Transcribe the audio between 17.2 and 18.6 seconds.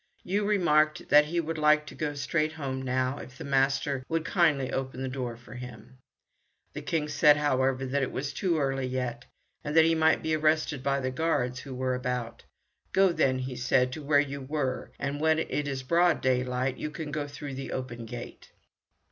through the open gate."